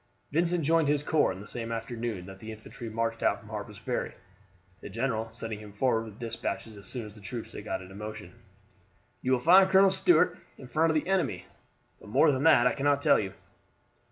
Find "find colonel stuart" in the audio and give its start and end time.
9.39-10.39